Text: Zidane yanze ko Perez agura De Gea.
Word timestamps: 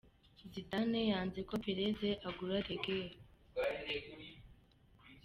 Zidane 0.51 0.99
yanze 1.11 1.39
ko 1.49 1.53
Perez 1.63 1.99
agura 2.29 2.57
De 2.67 2.75
Gea. 2.83 3.15